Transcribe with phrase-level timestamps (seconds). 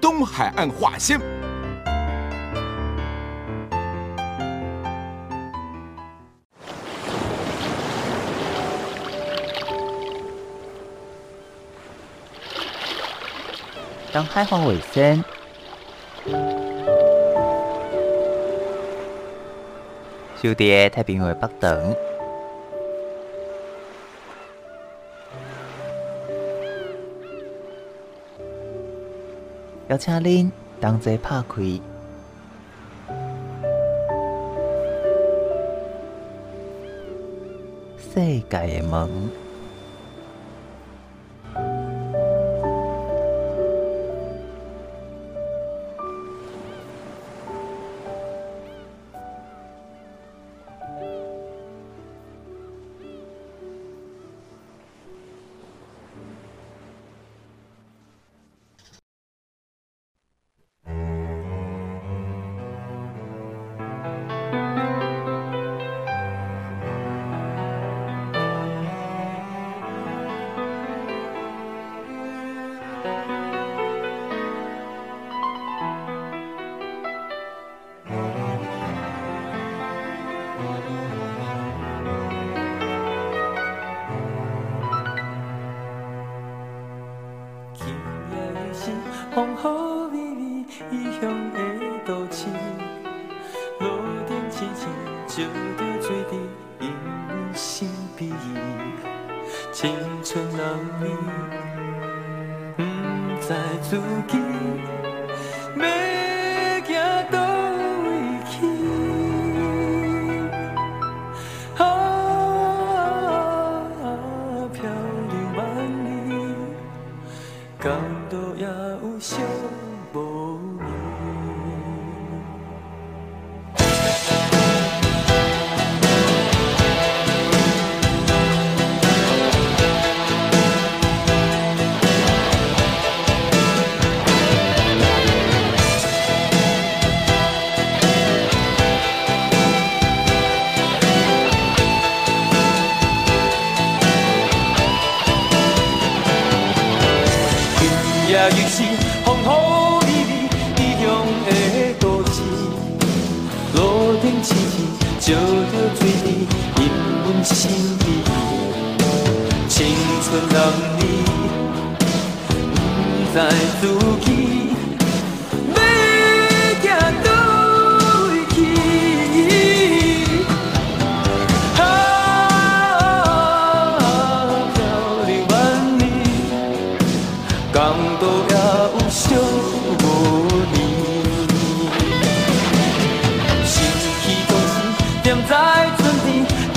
[0.00, 1.20] 东海岸画仙
[14.12, 15.22] 当开放尾声。
[20.42, 21.94] 小蝶太平为不等
[29.88, 31.62] 邀请您同齐拍开
[37.96, 39.45] 世界的门。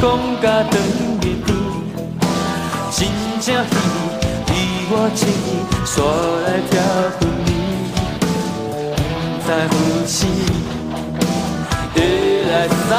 [0.01, 0.07] 讲
[0.41, 0.73] 甲长
[1.23, 1.47] 影日，
[2.89, 2.97] 真
[3.41, 4.07] 正稀微，
[4.47, 4.53] 离
[4.89, 5.49] 我千里，
[5.85, 5.91] 煞
[6.45, 6.71] 来飘
[7.19, 7.51] 分离，
[9.43, 9.69] 不
[10.05, 10.17] 知时
[11.93, 11.97] 会
[12.49, 12.53] 来
[12.87, 12.89] 散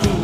[0.00, 0.15] 去。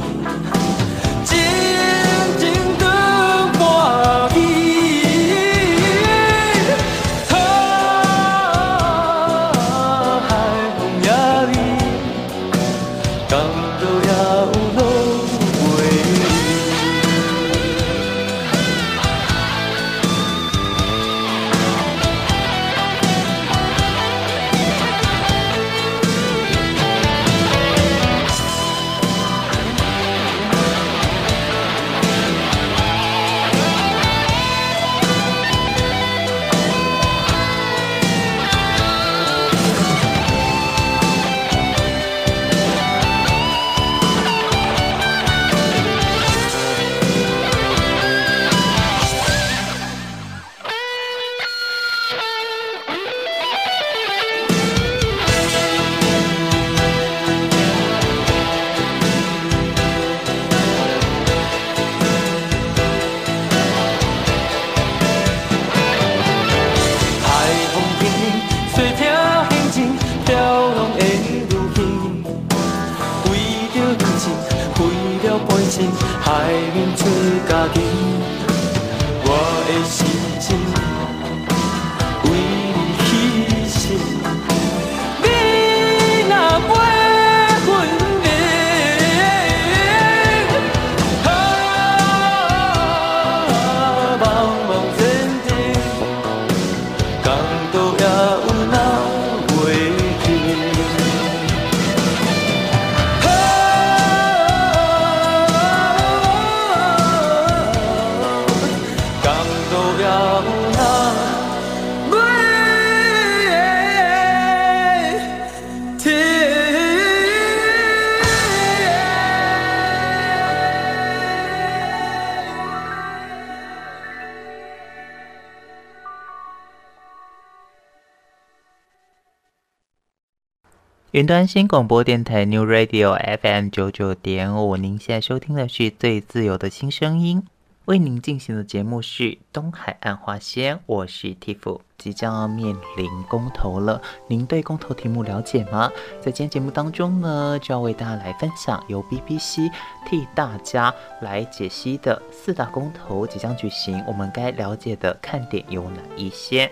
[131.22, 137.44] 云端新广播电台 New Radio FM 九九点五，您现在收听的是最自由的新声音。
[137.84, 141.78] 为您进行的节目是东海岸花仙，我是 Tiff。
[141.96, 145.88] 即将要面临公投了，您对公投题目了解吗？
[146.20, 149.70] 在今天节目当中呢，就要为大家来分享由 BBC
[150.04, 156.68] 替大家来解析的四大公投即将举行，我们该了解的看点有哪一些？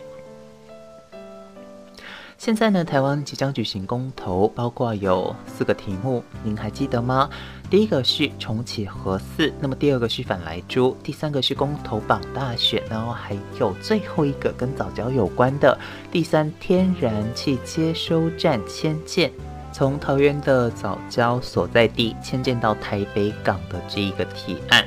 [2.40, 7.28] 现在呢，台湾即将举行公投，包括有四个题目，您还记得吗？
[7.68, 15.78] 第一个是重启核四，那么第二个是反莱猪，第三个是公投绑大选，然后还有最后一个跟早教有关的
[16.10, 19.30] 第三天然气接收站迁建，
[19.70, 24.82] 从桃园的早教所在地迁建到台北港的这一个提案。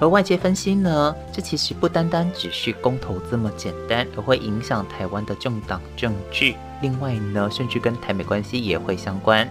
[0.00, 6.54] 而外界分析呢，这其实不单单只是公投这么简单，而会影响台湾的政党政治。
[6.82, 9.50] 另外呢，甚至跟台美关系也会相关。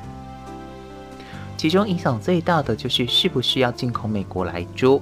[1.57, 5.01] 其中影响最大的就是是不是要进口美国莱猪，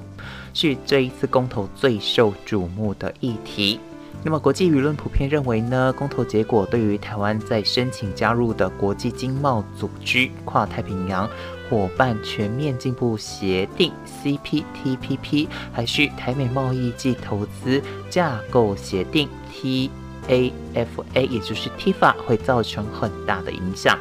[0.54, 3.80] 是这一次公投最受瞩目的议题。
[4.24, 11.30] 那么国际舆论普遍认为呢，公投结果对于台湾在申请加入的国际经贸组织跨太平洋
[11.70, 13.92] 伙伴全面进步协定
[14.24, 19.90] （CPTPP） 还是台美贸易暨投资架构协定 （T）。
[20.28, 23.98] AFA，也就是 TIFA，会造成很大的影响。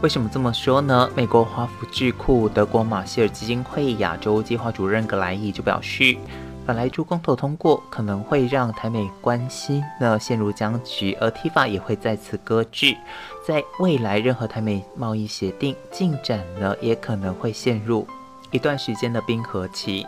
[0.00, 1.10] 为什么这么说呢？
[1.16, 6.16] 美国华府智库德国马歇尔基金会亚洲计划主任格莱伊就表示，
[6.64, 12.96] 本来猪公投通过可能会让台美关系呢陷入僵局，而 TIFA 也会再次搁置。
[13.44, 18.06] 在未来，任何台美贸易协定进展呢，也可能会陷入
[18.52, 20.06] 一段时间的冰河期。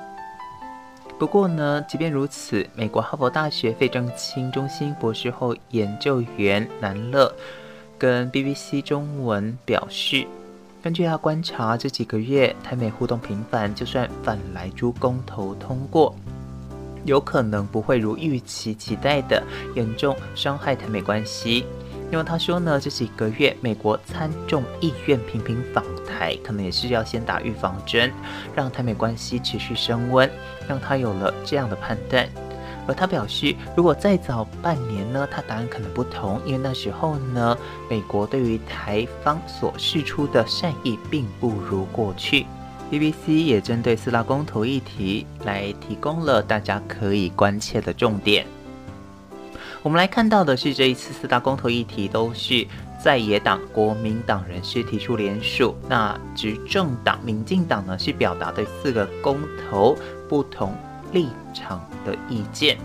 [1.19, 7.33] 不过呢，即便如此，美国哈佛大学费正清中心博士后研究员南乐
[7.99, 10.27] 跟 BBC 中文表示，
[10.81, 16.15] 根据他观察，这几个月台美互动频繁，就算反莱猪公投通过，
[17.05, 19.43] 有可能不会如预期期待的
[19.75, 21.65] 严重伤害台美关系。
[22.13, 28.13] 因为他说呢，这几个月美国参众议院频频访台，可能也是要先打预防针，
[28.55, 30.31] 让台美关系持续升温，
[30.69, 32.29] 让他有了这样的判断。
[32.87, 37.57] 而他表示，如果再早半年呢，他答案可能不同，因为那时候呢，
[37.89, 42.47] 美国对于台方所释出的善意并不如过去。
[42.93, 48.47] BBC 也针对四大公投议题来提供了大家可以关切的重点。
[49.85, 52.67] 我们来看到的是，这一次四大公投议题都是
[52.99, 59.39] 在野党国民党人士提出联署，那执政党民进党呢是表达对四个公
[59.71, 59.95] 投
[60.27, 60.75] 不同
[61.13, 62.79] 立场的意见。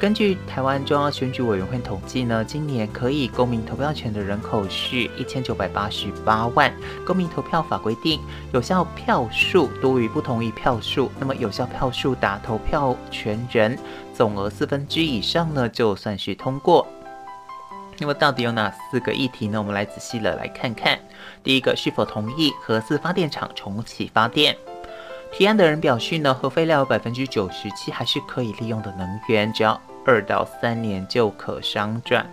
[0.00, 6.72] 根据台湾中央选举委员会统计呢，今年可以公民投票权的人口是一千九百八十八万。
[7.06, 8.18] 公民投票法规定，
[8.54, 13.78] 有效票数多于不同意票数，那么有效票数达投票权人
[14.14, 16.86] 总额四分之以上呢，就算是通过。
[17.98, 19.58] 那么到底有哪四个议题呢？
[19.60, 20.98] 我们来仔细的来看看。
[21.44, 24.56] 第一个，是否同意核四发电厂重启发电？
[25.30, 32.28] 提案的人表示呢，核废料百分之九十七还是可以利用的能源，只要二到三年就可商转，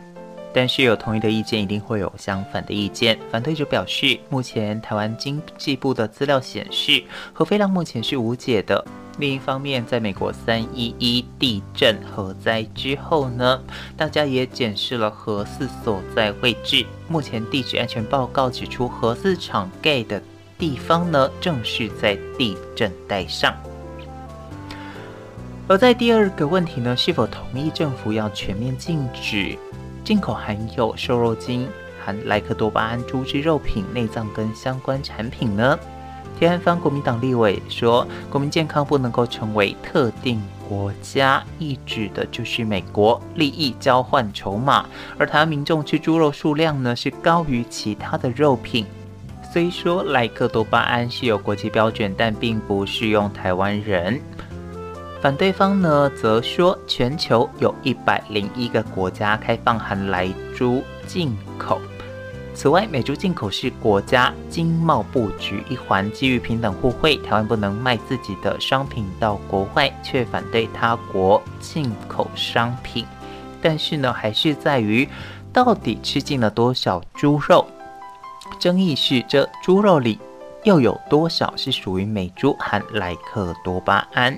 [0.53, 3.17] 但是有同意的意见，一定会有相反的意见。
[3.29, 8.83] 反对者表示，目前台湾经济部的资料显示，核废料目前是无解的。
[9.19, 13.59] 另一方面，在美国三一一地震核灾之后呢，
[13.97, 20.21] 大家也检视了核四所在位置，目前地质安全报告指出，核四厂盖的
[20.59, 23.55] 地方呢，正是在地震带上。
[25.69, 29.57] 而在第二个问题呢，是否同意政府要全面禁止
[30.01, 31.67] 进口含有瘦肉精、
[32.03, 35.77] 含莱克多巴胺猪只肉品、内脏跟相关产品呢？
[36.39, 44.85] 天安方国民党立委说，国民健康不能够成为特定国家，意指的就是美国利益交换筹码。
[45.17, 48.85] 而台湾民众吃猪肉数量呢，是高于其他的肉品。
[49.51, 54.21] 虽说莱克多巴胺是有国际标准，但并不适用台湾人。
[55.19, 61.81] 反对方呢，则说全球有一百零一个国家开放含莱猪进口。
[62.53, 73.05] 此外，美猪进口是国家经贸布局一环，基于平等互惠，台湾不能卖自己的商品到国外，却反对他国进口商品。
[73.61, 75.07] 但是呢，还是在于
[75.51, 77.65] 到底吃进了多少猪肉？
[78.59, 80.19] 争议是这猪肉里
[80.63, 84.37] 又有多少是属于美猪含莱克多巴胺？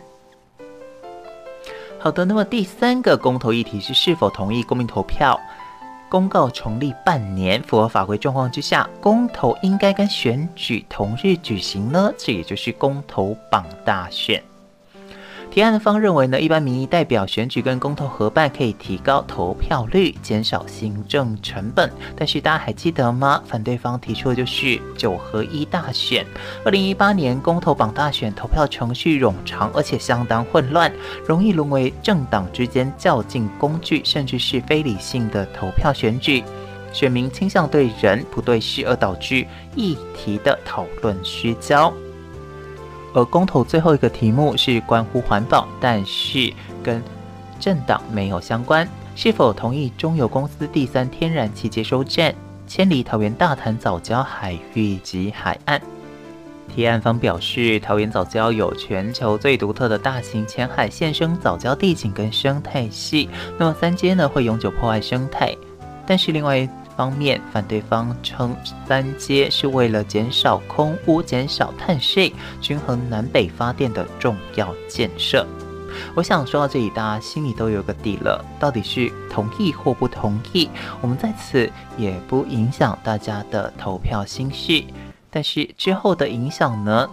[2.02, 5.38] 好的，那么第三个公投议题是是否同意公民投票？
[6.10, 12.12] 公告成立半年，符合法规状况之下，公投应该跟选举同日举行呢？
[12.18, 14.42] 这也就是公投榜大选。
[15.52, 21.92] 提案方认为呢，一般民意代表选举跟公投合办可以提高投票率，减少行政成本。
[22.16, 23.42] 但是大家还记得吗？
[23.48, 26.24] 反对方提出的就是九合一大选。
[26.64, 30.92] 二零一八年公投榜大选，投票程序冗长，而且相当混乱，
[31.26, 36.44] 容易沦为政党之间较劲工具，甚至是非理性的投票选举。
[36.94, 41.92] 选民倾向对人不对事，而导致议题的讨论失焦。
[43.14, 47.02] 而公投最后一个题目是关乎环保，但是跟
[47.60, 48.88] 政党没有相关。
[49.16, 52.34] 是否同意中油公司第三天然气接收站
[52.68, 55.82] 迁离桃园大潭藻礁海域及海岸？
[56.74, 65.54] 提案方表示，桃园藻礁有全球最独特的大型浅海现生藻礁地景跟生态系，那么三阶呢会永久破坏生态，
[66.06, 66.70] 但是另外。
[67.00, 68.54] 方面，反对方称
[68.86, 75.48] 三阶是为了减少空污、减少碳税、均衡南北发电的重要建设。
[76.14, 80.70] 我想说到这里，大家心里都有个底了，到底是同意或不同意？
[81.00, 84.88] 我们在此也不影响大家的投票心绪。
[85.30, 87.10] 但是之后的影响呢，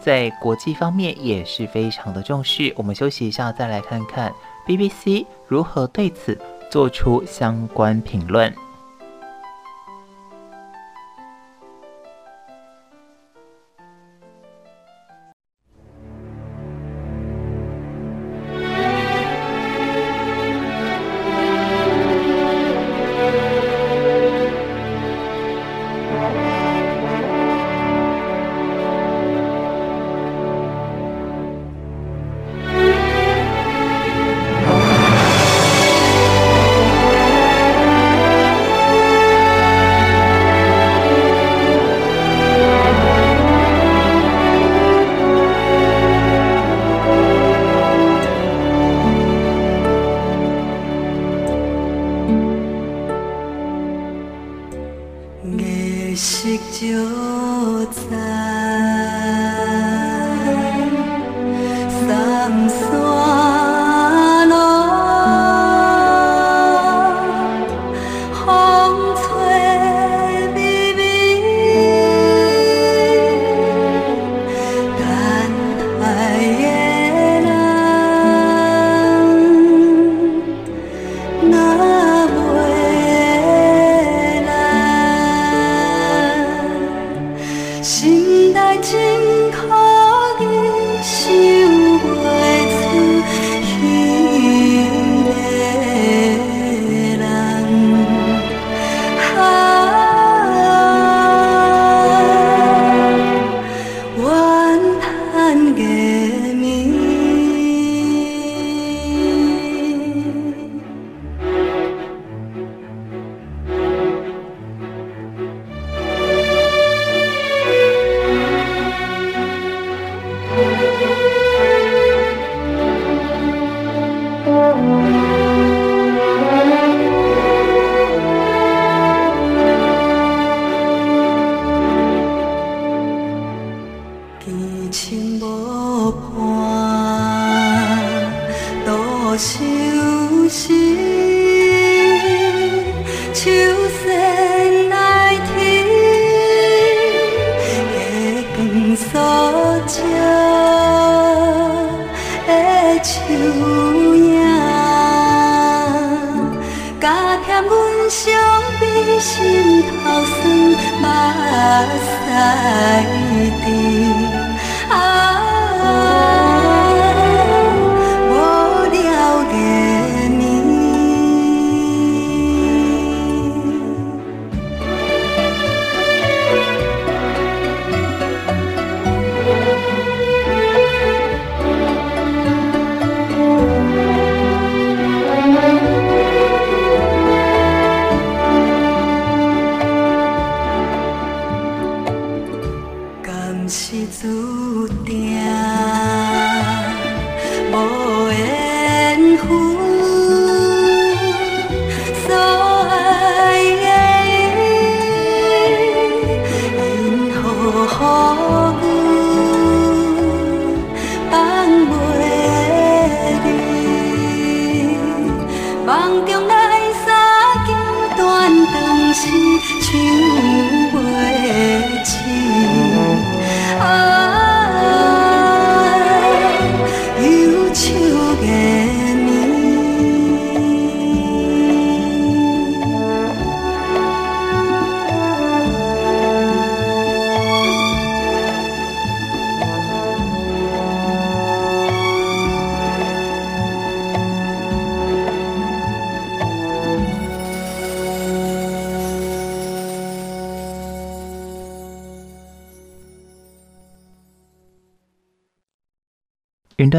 [0.00, 2.72] 在国际方面也是非常的重视。
[2.78, 4.32] 我们休息一下，再来看看
[4.66, 8.50] BBC 如何对此做出相关评论。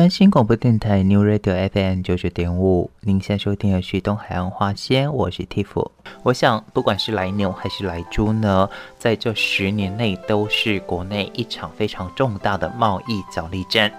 [0.10, 5.88] 新广播电台 New Radio FM 九九点五，您现在收听的是东海岸花仙，我是 Tiff。
[6.24, 13.92] 我想，不管是来牛还是来猪呢，在这十年内都是国内一场非常重大的贸易角力战。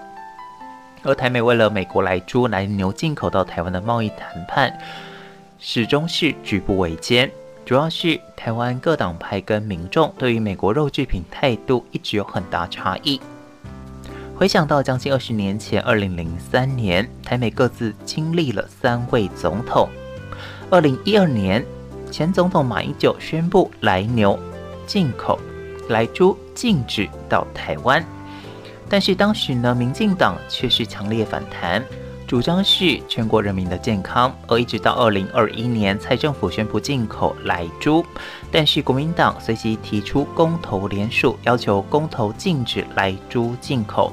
[1.03, 4.77] 而台美为了美国来猪来牛进口到台湾的贸易谈判，
[5.59, 7.31] 始终是举步维艰。
[7.65, 13.21] 主要是台湾各党派跟民众对于美国肉制品态度一直有很大差异。
[14.41, 19.87] 回想到将近二十年前，二零零三年，台美各自经历了三位总统。
[20.71, 21.63] 二零一二年，
[22.09, 24.39] 前总统马英九宣布来牛
[24.87, 25.39] 进口，
[25.89, 28.03] 来猪禁止到台湾。
[28.89, 31.85] 但是当时呢，民进党却是强烈反弹，
[32.25, 34.35] 主张是全国人民的健康。
[34.47, 38.03] 而一直到二零二一年，蔡政府宣布进口来猪，
[38.51, 44.11] 但是国民党随即提出公投联署，要求公投禁止来猪进口。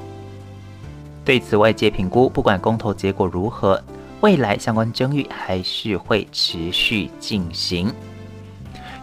[1.29, 3.79] 对此，外界评估，不管公投结果如何，
[4.21, 7.93] 未来相关争议还是会持续进行。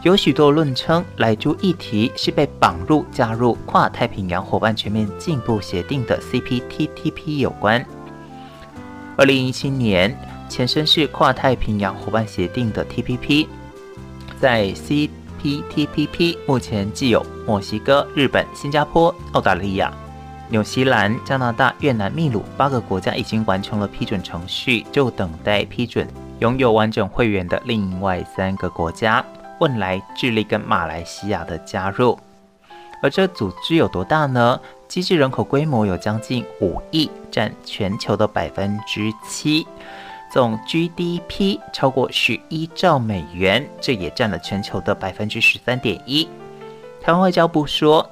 [0.02, 7.86] 有许多论称，莱猪议题是被绑入加入跨太平洋伙伴全面进步协定的 CPTPP 有关。
[9.16, 10.12] 二零一七年，
[10.48, 13.46] 前身是跨太平洋伙伴协定的 TPP，
[14.40, 19.94] 在 CPTPP 目前既有墨西哥、日本、新加坡、澳大利亚。
[20.48, 26.06] 纽西兰、加拿大、越南、秘鲁八个国家已经完成了批准程序，就等待批准
[26.38, 29.24] 拥有完整会员的另外三个国家——
[29.58, 32.16] 汶莱、智利跟马来西亚的加入。
[33.02, 34.60] 而这组织有多大呢？
[34.86, 39.66] 机制人口规模有将近五亿，占全球的百分之七，
[40.32, 46.28] 总 GDP 超过十一兆美元，这也占了全球的百分之十三点一。
[47.02, 48.08] 台湾外交部说。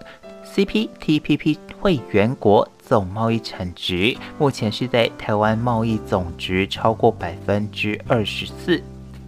[0.55, 8.81] CPTPP 会员国总贸易产值目前是在台湾贸易总值超过百分之二十四，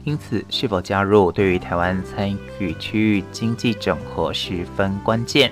[0.04, 5.50] 因此是否加入对于台湾参与区域经济整合十分关键。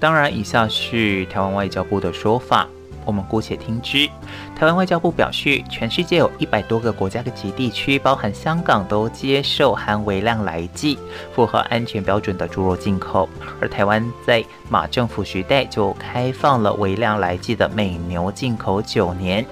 [0.00, 2.66] 当然，以下是台湾外交部的说法。
[3.06, 4.06] 我们姑且听之。
[4.54, 10.98] 台湾外交部表示，全世界有一百多个国家及地区，包含香港，都接受含微量来剂、
[11.34, 13.26] 符合安全标准的猪肉进口。
[13.60, 19.46] 而台湾在马政府时代就开放了微量来剂的美牛进口九年。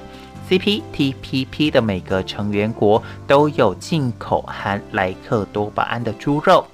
[0.50, 6.66] CPTPP 的每个成员国都有进口含莱克多巴胺的猪肉。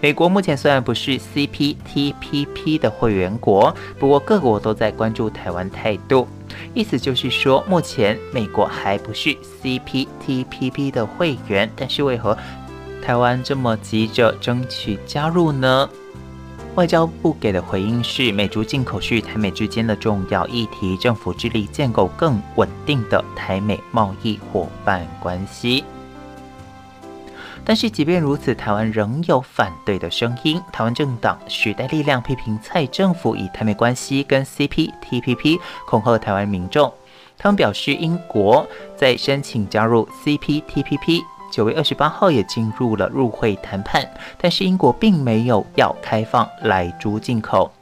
[0.00, 6.28] 美国目前虽然不是 CPTPP 的会员国，不过各国都在关注台湾态度。
[6.74, 12.36] 意思就是说，目前美国还不是 CPTPP 的会员，但是为何
[13.02, 15.88] 台湾这么急着争取加入呢？
[16.74, 25.84] 外交部给的回应是：美猪进口是台美之间的重要议题，政府致力建构更稳定的台美贸易伙伴关系。
[27.68, 30.62] 但是，即便如此，台湾仍有反对的声音。
[30.72, 36.92] 台湾政党时代力量批评蔡政府以台美关系跟 CPTPP 恐吓台湾民众。
[37.36, 38.64] 他们表示，英国
[38.96, 47.72] 在申请加入 CPTPP 九月二十八号也进入了入会谈判，但是英国并没有要开放莱猪进口。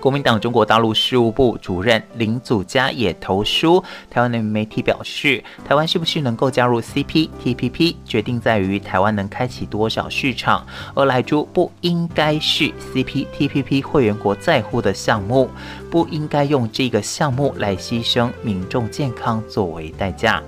[0.00, 15.50] 国民党中国大陆事务部主任林祖嘉也投书台湾的媒体，表示，台湾是不是能够加入 CPTPP，决定在于台湾能开启多少市场，而莱猪不应该是 CPTPP 会员国在乎的项目，
[15.90, 20.42] 不应该用这个项目来牺牲民众健康作为代价。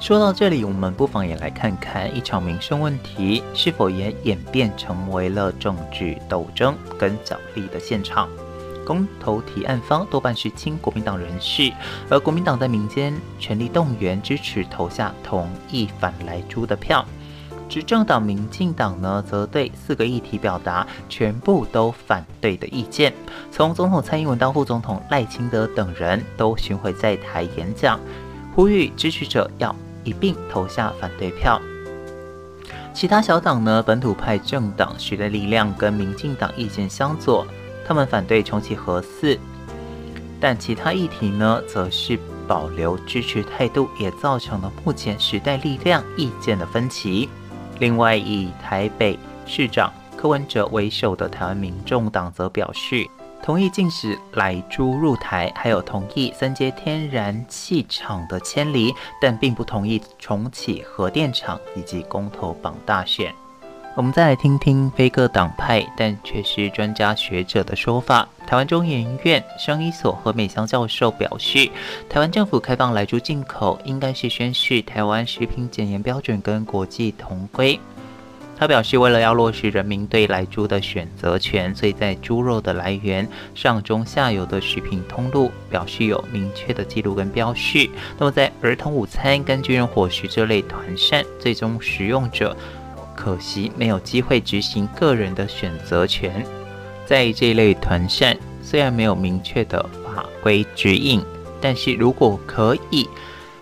[0.00, 8.28] 说到这里，我们不妨也来看看一场民生问题是否也演变成为了政治斗争跟角力的现场。
[8.88, 11.70] 公投提案方多半是亲国民党人士，
[12.08, 17.04] 而国民党在民间全力动员支持投下同意反莱猪的票。
[17.68, 23.12] 执政党民进党呢，则对四个议题表达全部都反对的意见。
[23.52, 28.00] 从总统蔡英文到副总统赖清德等人都巡回在台演讲，
[28.54, 31.60] 呼吁支持者要一并投下反对票。
[32.94, 37.46] 其他小党呢，本土派政党时代力量跟民进党意见相左。
[37.88, 39.38] 他们反对重启核四，
[40.38, 47.30] 但其他议题呢，则是保留支持态度，也造成了目前时代力量意见的分歧。
[47.78, 53.08] 另外，以台北市长柯文哲为首的台湾民众党则表示，
[53.42, 63.34] 同意禁止莱猪入台，还有同意三接天然气厂的迁离，但并不同意重启核电厂以及公投绑大选。
[63.98, 68.28] 我们再来听听非各党派，但却是专家学者的说法。
[68.46, 71.68] 台湾中研院生医所何美香教授表示，
[72.08, 77.80] 台湾政府开放来猪进口，应该是宣示台湾食品检验标准跟国际同规。
[78.56, 87.90] 他表示，为了要落实人民对来猪的选择权，所以在猪肉的来源上中下游的食品通路表示有明确的记录跟标示。
[88.16, 92.56] 那么在儿童午餐跟军人伙食这类团膳，最终食用者。
[93.18, 96.46] 可惜没有机会执行个人的选择权。
[97.04, 101.20] 在这类团扇，虽然没有明确的法规指引，
[101.60, 103.08] 但是如果可以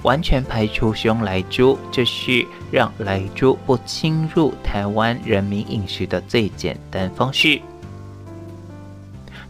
[0.02, 7.58] 完全排除使用莱猪，这是让莱猪不侵入台湾人民饮食的最简单方式。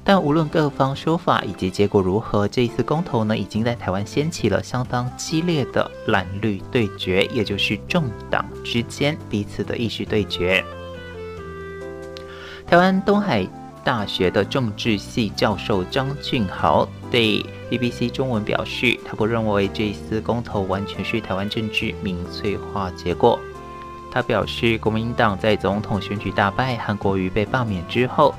[0.09, 10.65] 但无论各方说法以及结果如何，这一次公投呢，已经在台湾掀起了相当激烈的蓝绿对决，也就是政党之间彼此的意识对决。
[12.69, 13.45] 台湾东海
[13.83, 23.41] 大学的政治系教授张俊豪对 BBC 中文表示，他不认为这一次公投完全是台湾政治民粹化结果。
[24.13, 28.33] 他表示，国民党在总统选举大败，韩国瑜被罢免之后，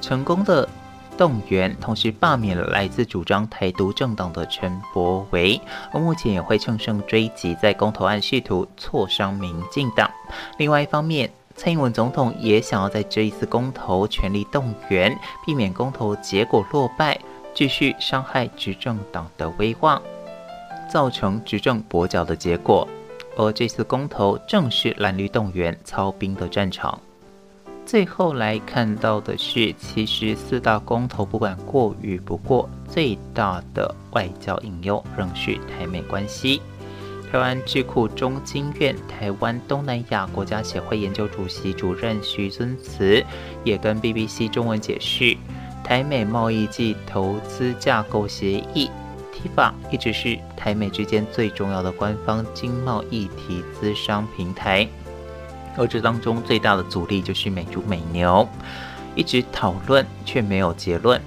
[0.00, 0.68] 成功的。
[1.20, 5.60] 动员，同时罢免了来自主张台独政党的陈柏惟，
[5.92, 10.10] 而目前也会乘胜追击，在公投案试图挫伤民进党。
[10.56, 17.20] 另外一方面，蔡英文总统也想要在这一次公投全力动员，避免公投结果落败，
[17.52, 20.00] 继续伤害执政党的威望，
[20.90, 22.88] 造成执政跛脚的结果。
[23.36, 26.98] 而这次公投正是蓝绿动员操兵的战场。
[27.86, 36.62] 最后来看到的是，其实四大公投不管过与不过，最大的外交隐忧仍是台美关系。
[37.32, 43.24] 台湾智库中经院台湾东南亚国家协会研究主席主任徐尊慈
[43.64, 45.36] 也跟 BBC 中文解释，
[45.82, 48.90] 台美贸易暨投资架构协议
[49.32, 54.88] （TIFA） 一直是台美之间最重要的官方经贸议题咨商平台。
[55.80, 58.46] 而这当中最大的阻力就是美猪美牛，
[59.14, 61.18] 一直讨论却没有结论。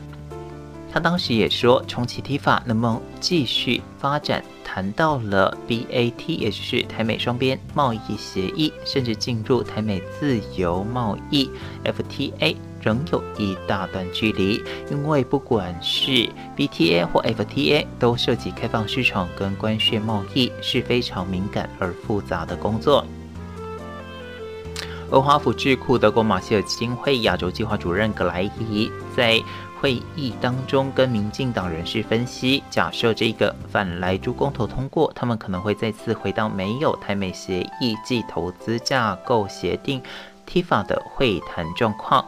[0.91, 11.49] 他当时也说，重启 T 法能不能继续发展，谈到了 BAT，也就是台美双边贸易协议，甚至进入台美自由贸易
[11.83, 14.61] FTA，仍有一大段距离。
[14.91, 23.03] 因为不管是 BTA 或 FTA，都涉及开放市场跟关税贸易，是非常敏感而复杂的工作。
[25.13, 29.39] 而华府智库德国马歇尔基金会亚洲计划主任格莱伊在
[29.79, 40.01] 会议当中跟民进党人士分析，假设这个反莱猪公投通过，他们可能会再次回到没有台美协议暨投资架构协定
[40.49, 42.25] TIFA 的会谈状况。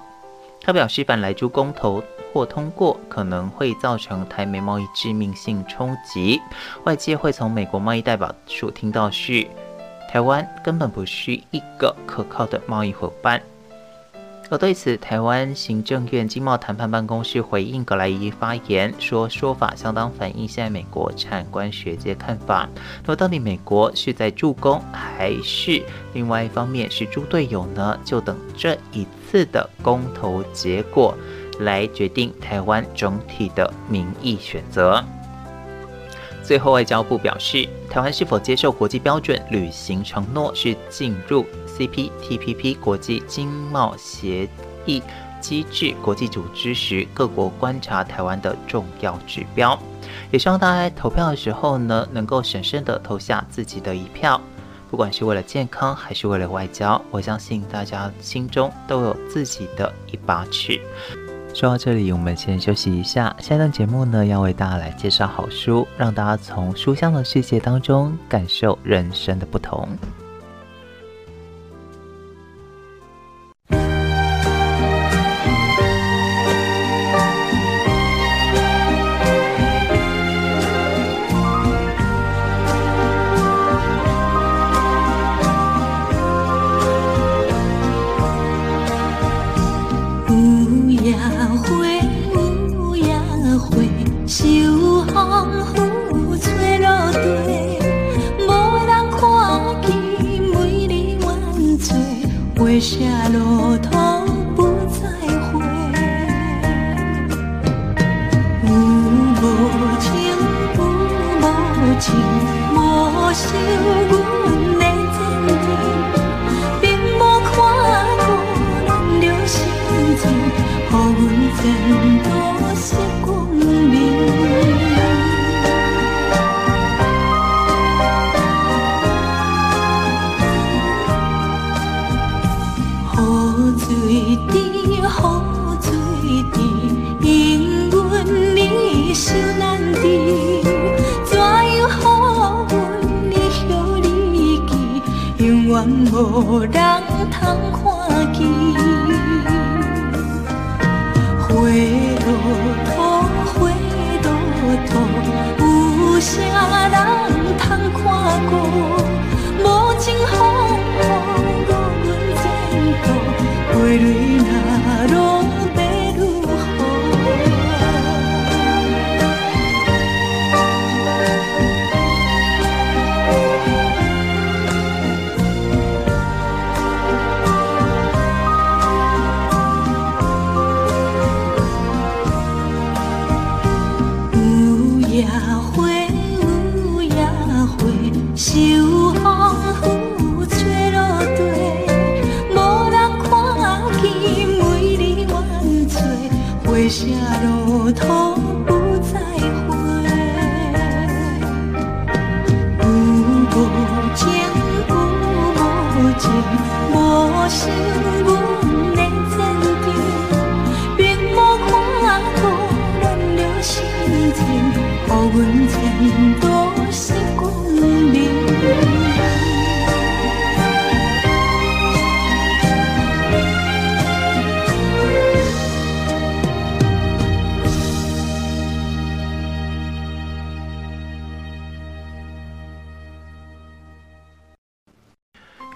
[0.62, 6.40] 他表示，反莱猪公投或通过，可能会造成台美贸易致命性冲击，
[6.84, 9.48] 外界会从美国贸易代表处听到是。
[10.16, 13.42] 台湾根本不是一个可靠的贸易伙伴。
[14.50, 22.70] 而对此，台湾行政院经贸谈判办公室回应格莱伊发言说，说法相当反映现在美国产官学界看法。
[23.04, 28.00] 那么，到底美国是在助攻，还是另外一方面是猪队友呢？
[28.06, 31.14] 就等这一次的公投结果
[31.60, 35.04] 来决定台湾整体的民意选择。
[36.46, 41.44] 最后，外交部表示，台湾是否接受国际标准、履行承诺，是进入
[41.76, 44.48] CPTPP 国际经贸协
[44.86, 45.02] 议
[45.42, 49.78] 机制国际组织时，各国观察台湾的重要指标。
[50.32, 54.40] 也希望大家在投票的时候呢，能够审慎地投下自己的一票，
[54.92, 60.80] 不管是为了健康，还是为了外交，我相信大家心中都有自己的一把尺。
[61.56, 63.34] 说到这里，我们先休息一下。
[63.40, 69.88] 下一段节目呢，要为大家来介绍好书，让大家从书香的世界当中感受人生的不同。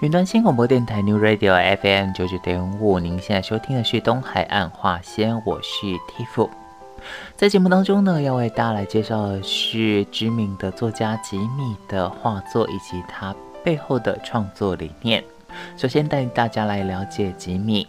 [0.00, 6.48] 云端新广播电台 New Radio FM 九九点五，您现在收听的是东海岸话先，我是 Tiff。
[7.36, 15.22] 在节目当中呢，要为大家来介绍的是知名的作家吉米的画作以及他背后的创作理念。
[15.76, 17.86] 首先带大家来了解吉米。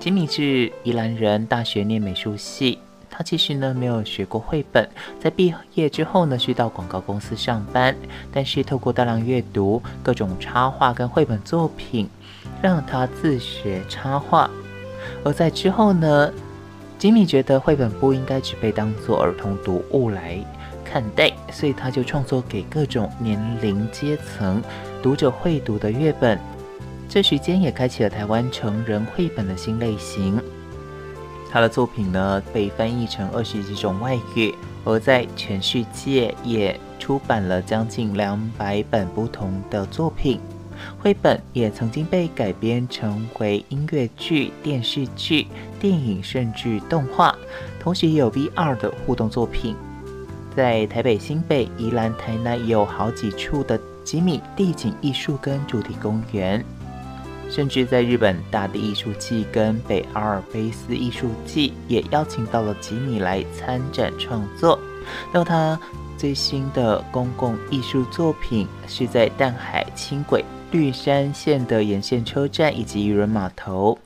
[0.00, 2.80] 吉米是宜兰人，大学念美术系。
[3.20, 4.88] 他其实呢没有学过绘本，
[5.22, 7.94] 在毕业之后呢去到广告公司上班，
[8.32, 12.08] 但是透过大量阅读各种插画跟绘本作品，
[12.62, 14.50] 让他自学插画。
[15.22, 16.32] 而在之后呢，
[16.98, 20.42] 吉米觉得绘本不应该只被当作儿童读物来
[20.82, 24.62] 看待，所以他就创作给各种年龄阶层
[25.02, 26.40] 读者会读的阅本，
[27.06, 30.40] 这时间也开启了台湾成人绘本的新类型。
[31.50, 40.40] 他的作品呢，被翻译成二十几种外语，而在全世界也出版了将近两百本不同的作品。
[40.98, 45.46] 绘本也曾经被改编成为音乐剧、电视剧、
[45.78, 47.34] 电影，甚至动画，
[47.78, 49.74] 同时也有 VR 的互动作品。
[50.56, 56.64] 在台北、新北、宜兰、台南也有好几处的吉米地景艺术跟主题公园。
[57.50, 64.78] 甚至在日本大地艺术季跟北阿尔卑斯艺术季也邀请到了吉米来参展创作。
[65.32, 65.78] 那么他
[66.16, 73.98] 最新的公共艺术作品是在淡海轻轨绿山线的沿线车站以及渔人码头。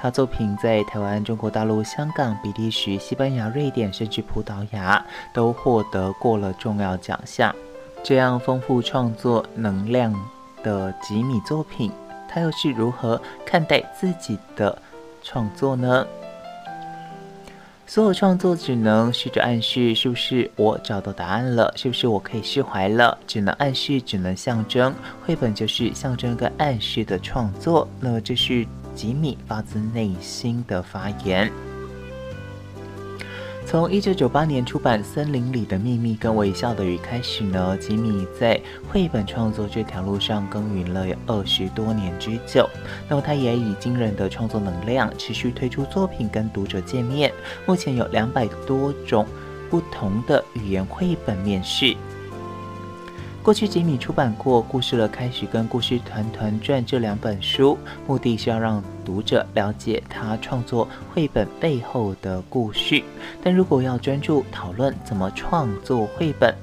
[0.00, 7.54] 他作品在台湾、中国大陆、香港、比利时、西班牙、瑞典，甚至葡萄牙都获得过了重要奖项。
[8.04, 10.14] 这样丰富创作能量
[10.62, 11.90] 的吉米作品，
[12.28, 14.76] 他又是如何看待自己的
[15.22, 16.06] 创作呢？
[17.86, 21.72] 所有创作只能试着暗示，是不是我找到答案了？
[21.74, 23.16] 是不是我可以释怀了？
[23.26, 24.94] 只能暗示，只能象征。
[25.24, 27.88] 绘本就是象征跟暗示的创作。
[27.98, 31.50] 那这是吉米发自内心的发言。
[33.70, 42.66] 从一九九八年出版《森林里的秘密》跟《微笑的雨》开始呢，吉米在绘本创作这条路上耕耘了有二十多年之久。
[43.10, 47.30] 那么他也以惊人的创作能量，持续推出作品跟读者见面。
[47.66, 49.26] 目前有两百多种
[49.68, 51.94] 不同的语言绘本面世。
[53.48, 63.02] 过去，吉米出版过《故事了开始》跟《故事团团转》这两本书，目的是要让读者了解他创作绘本背后的故事。
[63.42, 66.54] 但如果要专注讨论怎么创作绘本，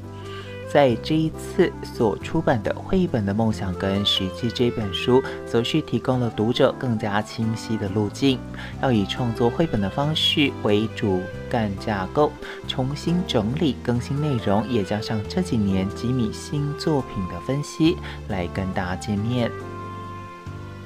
[0.71, 8.39] 在这一次所出版的《绘本的梦想跟实际》这本书，则是提供了读者更加清晰的路径，
[8.81, 12.31] 要以创作绘本的方式为主干架构，
[12.67, 17.95] 重新整理更新内容，也加上这几年吉米新作品的分析，
[18.27, 19.49] 来跟大家见面。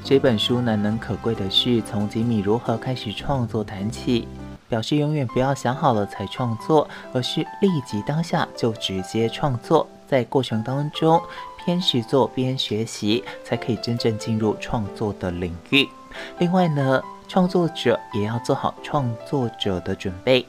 [0.04, 4.28] 这本书难能可贵的是，从吉米如何开始创作谈起。
[4.70, 11.22] 表示永远不要想好了才创作，而是立即当下就直接创作，在过程当中
[11.66, 15.90] 边实作边学习，才可以真正进入创作的领域。
[16.38, 20.46] 另外呢，创作者也要做好创作者的准备，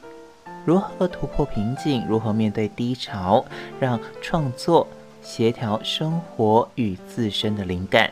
[0.65, 3.43] 如何突破瓶颈，如何面对低潮，
[3.79, 4.87] 让创作
[5.21, 8.11] 协调生活与自身的灵感。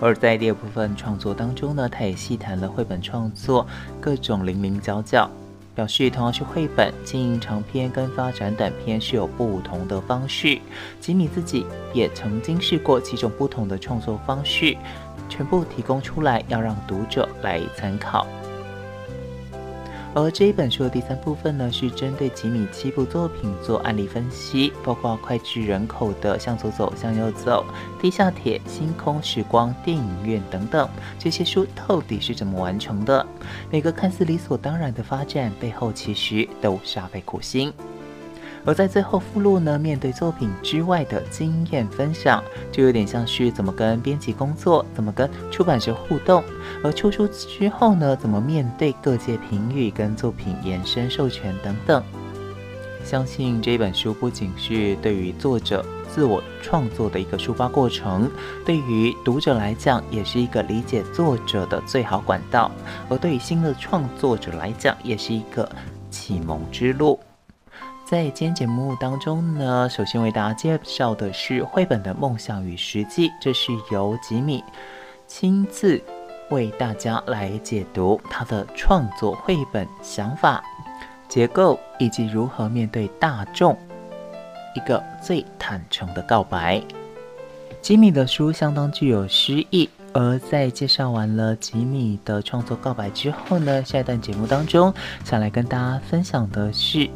[0.00, 3.66] 而在第二部分创作当中呢，他也细谈了绘本创作
[4.00, 5.30] 各种零零角角，
[5.74, 10.58] 表示同样是绘本，经营长篇跟发展短篇是有不同的方式。
[11.00, 14.76] 吉米自己也曾经试过几种不同的创作方式，
[15.28, 18.26] 全部提供出来，要让读者来参考。
[20.16, 27.66] 而这一本书的第三部分呢，是针对吉米七部作品做案例分析，包括脍炙人口的《向左走，向右走》、
[28.00, 33.26] 《地下铁》、《星空时光》、电影院等等，这些书到底是怎么完成的？
[33.72, 37.72] 每个看似理所当然的发展背后，其实都煞费苦心。
[38.64, 46.42] 而在最后附录呢，面对作品之外的经验分享，就有点像是怎么跟编辑工作，怎么跟出版社互动，
[46.82, 52.02] 而出书之后呢，怎么面对各界评语跟作品延伸授权等等。
[53.04, 58.30] 相信这本书不仅是对于作者自我创作的一个抒发过程，
[58.64, 62.70] 对于读者来讲，也是一个理解作者的最好管道；
[63.10, 65.68] 而对于新的创作者来讲，也是一个
[66.10, 67.20] 启蒙之路。
[68.04, 74.62] 在今天节目当中呢，首先为大家介绍的是绘本的梦想与实际，这是由吉米
[75.26, 76.00] 亲自
[76.50, 80.62] 为大家来解读他的创作绘本想法、
[81.30, 83.74] 结构以及如何面对大众，
[84.76, 86.82] 一个最坦诚的告白。
[87.80, 94.92] 吉米的书相当具有诗意，而在介绍完了吉米的创作告白之后呢，下一段节目当中
[95.24, 97.08] 想来跟大家分享的是。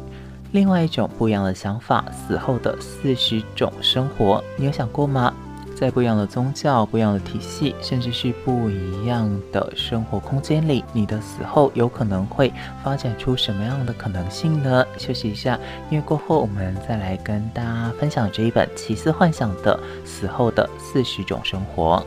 [0.51, 5.33] 另外一种不一样的想法，死后的四十种生活，你有想过吗？
[5.75, 12.51] 在不一样的宗教、不一样的体系，甚至是不一样的生活空间里，你的死后有可能会
[12.83, 14.85] 发展出什么样的可能性呢？
[14.97, 15.57] 休息一下，
[15.89, 22.03] 音乐过后，我们再来跟大家分享这一本奇思幻想的死后的四十种生活。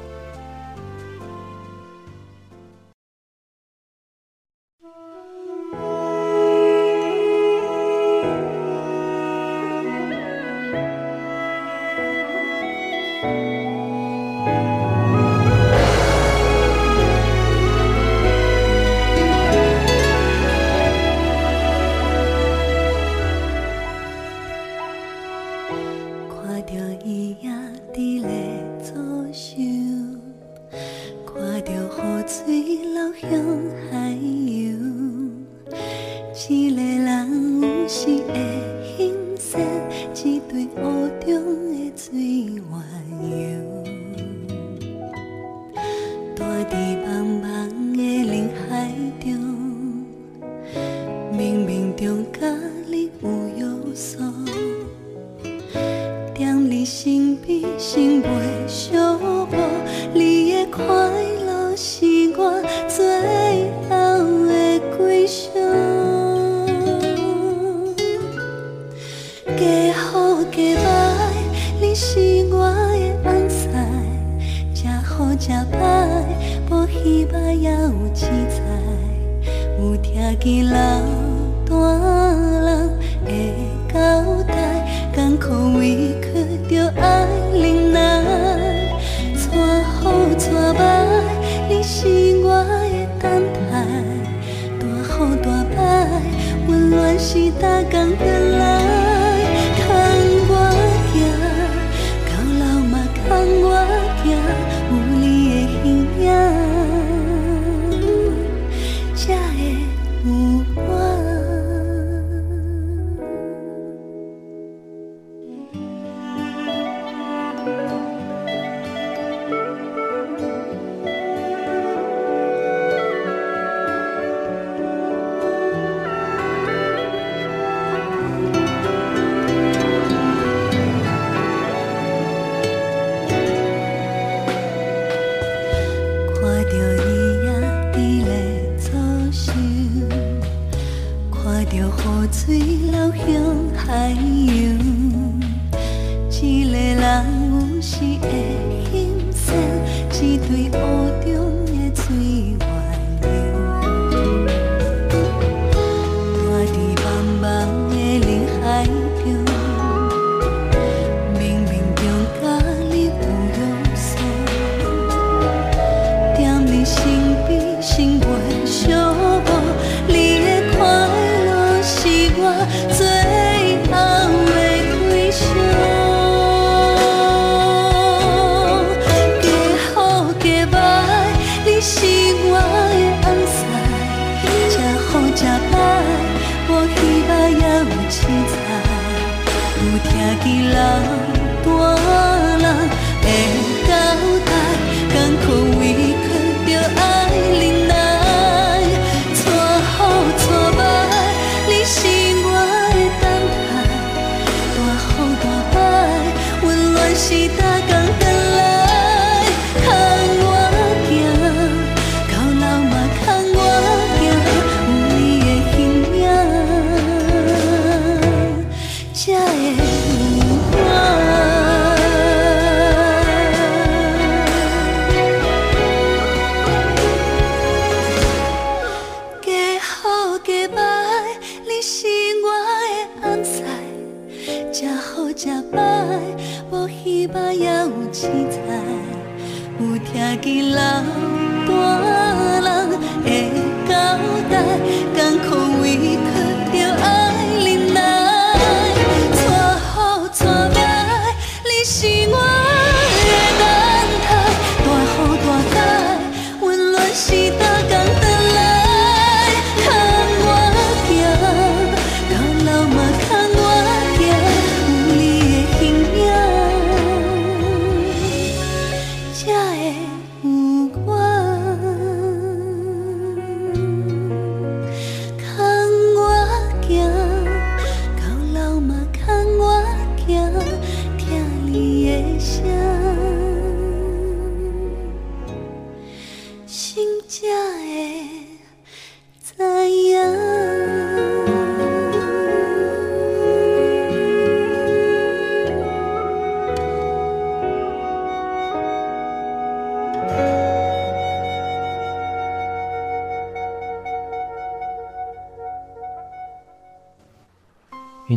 [97.12, 98.31] 温暖是逐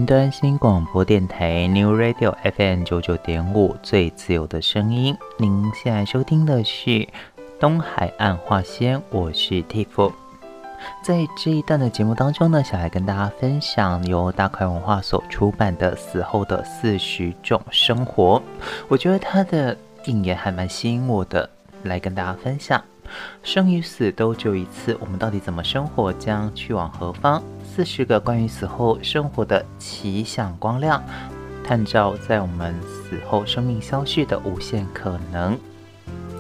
[0.05, 5.17] 端新广播电台 New Radio FM 九九点五，最自由的声音。
[5.37, 7.07] 您现在收听的是
[7.59, 10.11] 东海岸话先，我是 Tiff。
[11.01, 18.39] 在这一段的节目当中呢，想来跟大家分享由大块文化所出版的《死后的四十种生活》。
[18.87, 19.75] 我觉得它的
[20.05, 21.49] 引言还蛮吸引我的，
[21.81, 22.79] 来跟大家分享。
[23.43, 27.41] 生与死都只有一次，我们到底怎么生活，将去往何方？
[27.75, 31.03] 四十个关于死后生活的奇想光亮，
[31.61, 35.59] 探照在我们死后生命消逝的无限可能。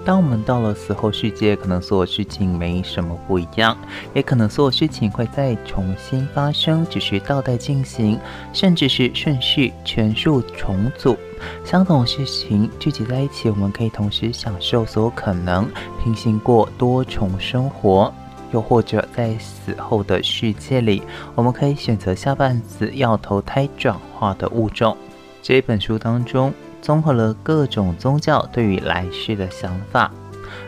[0.05, 3.77] 当我们到了死后世界，可能所有事情没什么不一样，
[4.13, 8.17] 也可能所有事情会再重新发生，只是倒带进行，
[8.53, 11.17] 甚至是顺序全数重组。
[11.65, 15.69] 相同的事情聚集在一起，我们可以同时享受所有可能，
[16.01, 18.13] 平行过多重生活。
[18.55, 21.03] 又或者在死后的世界里，
[21.35, 24.95] 我们可以选择下半子要投胎转化的物种。
[25.41, 30.09] 这本书当中综合了各种宗教对于来世的想法。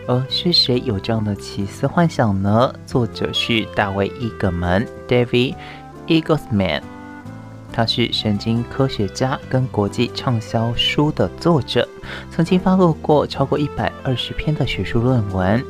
[0.05, 2.73] 而是谁有这样的奇思幻想呢？
[2.85, 5.55] 作者是大卫·伊格门 （David
[6.07, 6.81] Eaglesman），
[7.71, 11.87] 他是神经科学家跟国际畅销书的作者，
[12.29, 15.63] 曾经发布过超过一百二十篇的学术论文。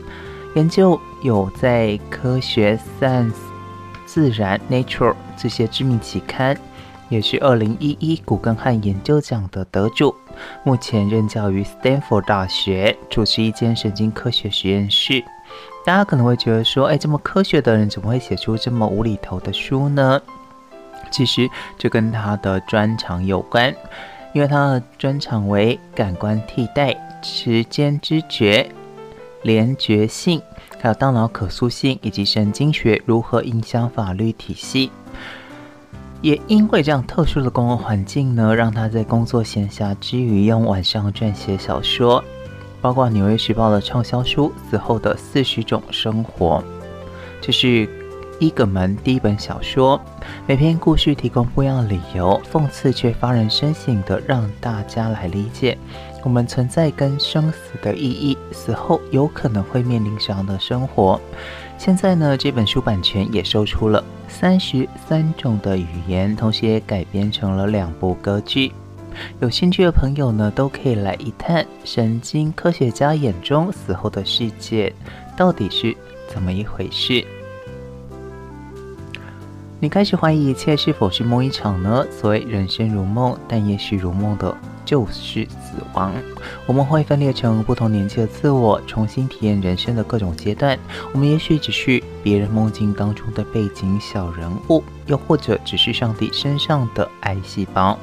[0.56, 3.34] 研究有在科学、Science、
[4.06, 6.58] 自然、Nature 这些知名期刊，
[7.10, 10.16] 也是二零一一古根汉研究奖的得主。
[10.64, 15.24] 目前任教于斯坦福大学，主持一间神经科学实验室。
[15.86, 20.20] 大家可能会觉得说，哎，这么科学的人怎么会写出这么无厘头的书呢？
[21.12, 23.74] 其实这跟他的专长有关，
[24.34, 28.70] 因为他的专长为感官替代、时间知觉。
[29.44, 30.42] 联觉性，
[30.80, 34.92] 还有大脑可塑性以及神经学如何影响法律体系，
[36.22, 42.24] 也因为这样特殊的工作环境呢，让他在工作闲暇之余用晚上撰写小说，
[42.82, 46.58] 包括《纽约时报》的畅销书《死后的四十种生活》，
[47.40, 47.88] 这是
[48.40, 50.00] 伊格门第一本小说。
[50.46, 55.78] 每篇故事提供不一样的理由，讽刺却发人深省的让大家来理解。
[56.28, 61.18] 我们存在跟生死的意义，死后有可能会面临什么样的生活？
[61.78, 68.74] 现在呢，这本书版权也售出了三十三种的语言，同时也改编成了两部歌剧。
[69.40, 74.94] 有兴趣的朋友呢，都可以来一探神经科学家眼中死后的世界
[75.38, 75.96] 到底是
[76.28, 77.26] 怎么一回事。
[79.80, 82.06] 你开始怀疑一切是否是梦一场呢？
[82.10, 84.56] 所谓人生如梦，但也许如梦的。
[84.84, 86.14] 就是死亡，
[86.66, 90.80] 我们会分裂成不同年纪的自我，重新体验人生的各种阶段。
[91.14, 98.00] 我们也许只是别人梦境当中的背景小人物，又或者只是上帝身上的癌细胞。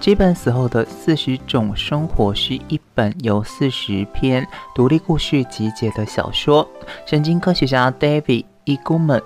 [0.00, 6.66] 这本死后的四十种生活是一本由四十篇独立故事集结的小说。
[7.04, 9.20] 神经科学家 David Eagleman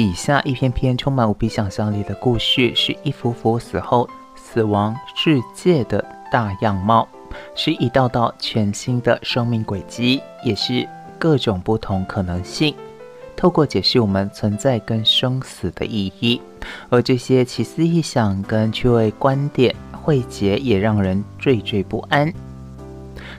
[0.00, 4.08] 笔下一篇篇充满无比想象力的故事，是一幅幅死后。
[4.34, 7.06] 死亡世界的大样貌，
[7.54, 10.88] 是一道道全新的生命轨迹，也是
[11.18, 12.74] 各种不同可能性。
[13.36, 16.40] 透过解释我们存在跟生死的意义，
[16.88, 22.32] 而这些奇思异想跟趣味观点汇结，也让人惴惴不安。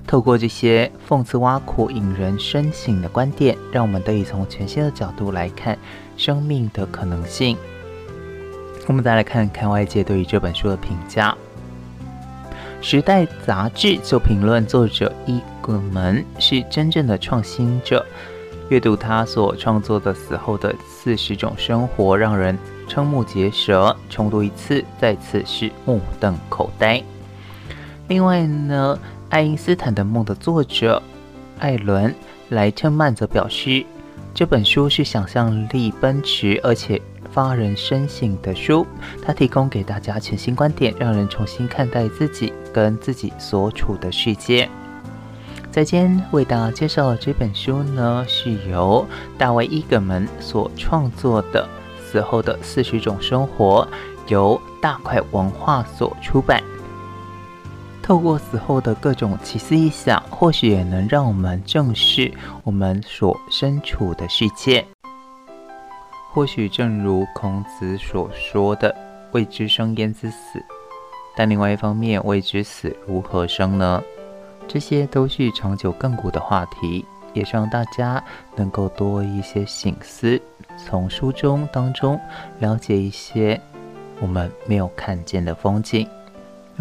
[0.05, 5.77] 透过这些讽刺挖苦、引人深省的观点，让我们得以从全新的角度来看
[6.17, 7.57] 生命的可能性。
[8.87, 11.35] 我们再来看看外界对于这本书的评价。
[12.83, 18.05] 《时代》杂志就评论作者伊格门是真正的创新者。
[18.69, 27.03] 阅读他所创作的《死后的四十种生活》，让人瞠目结舌，重读一次再次是目瞪口呆。
[28.07, 28.97] 另外呢，
[29.31, 31.01] 《爱因斯坦的梦》的作者
[31.57, 32.13] 艾伦
[32.49, 33.85] 莱特曼则表示，
[34.33, 37.01] 这本书是想象力奔驰，而且。
[37.33, 38.85] 发人深省的书，
[39.23, 44.69] 它提供给大家全新观点，让人重新看待自己跟自己所处的世界。
[45.71, 49.07] 在今天为大家介绍的这本书呢，是由
[49.37, 51.65] 大卫·伊格门所创作的
[52.11, 53.87] 《死后的四十种生活》，
[54.29, 56.61] 由大块文化所出版。
[58.11, 62.29] 透过死后的各种奇思异想，或许也能让我们正视
[62.65, 64.85] 我们所身处的世界。
[66.33, 68.93] 或许正如孔子所说的
[69.31, 70.61] “未知生焉知死”，
[71.37, 74.03] 但另外一方面，未知死如何生呢？
[74.67, 78.21] 这些都是长久亘古的话题，也是让大家
[78.57, 80.37] 能够多一些醒思，
[80.77, 82.19] 从书中当中
[82.59, 83.57] 了解一些
[84.19, 86.05] 我们没有看见的风景。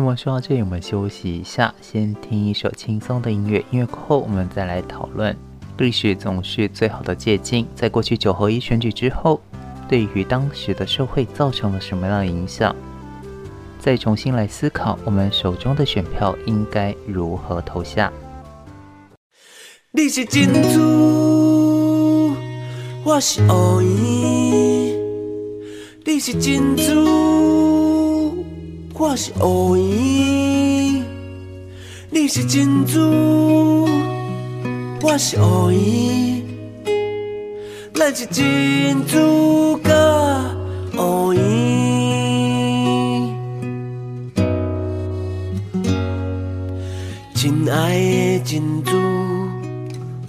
[0.03, 5.37] 那么说到这里，我们休息一下，先听一首轻松的音乐，音乐过后我们再来讨论。
[5.77, 7.67] 历史总是最好的借鉴。
[7.75, 9.39] 在过去九合一选举之后，
[9.87, 12.75] 对于当时的社会造成了什么样的影响？
[13.79, 18.11] 再重新来思考，我们手中的选票应该如何投下？
[19.93, 22.35] 你是珍珠，
[23.05, 24.97] 我是乌蝇。
[26.07, 27.40] 你是珍珠，
[29.11, 31.03] 我是乌蝇。
[32.11, 33.89] 你是珍珠。
[35.03, 36.45] 我是乌蝇，
[37.93, 39.91] 咱是珍珠甲
[40.97, 41.41] 乌蝇。
[47.35, 48.93] 亲爱的珍珠，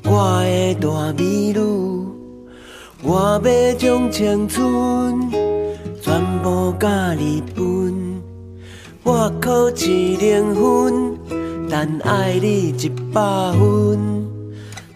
[0.06, 1.60] 我的大美女，
[3.04, 5.30] 我要将青春
[6.02, 8.01] 全部甲你分。
[9.14, 11.20] 我考一零分，
[11.70, 14.26] 但爱你一百分。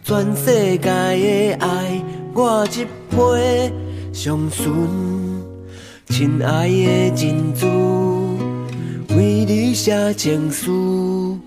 [0.06, 2.02] 全世界的爱，
[2.34, 3.74] 我一杯
[4.14, 4.74] 上顺。
[6.08, 7.68] 亲爱的珍珠，
[9.18, 11.38] 为你写情书。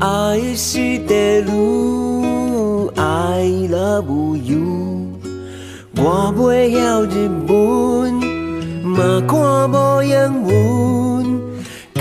[0.00, 5.06] 爱是地狱，I love you。
[5.98, 8.12] 我袂晓日文，
[8.82, 11.40] 嘛看无英文，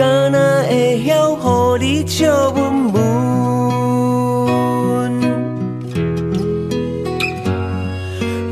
[0.01, 2.99] 敢若会晓乎你笑文文。